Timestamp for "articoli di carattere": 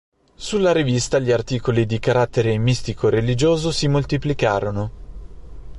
1.29-2.57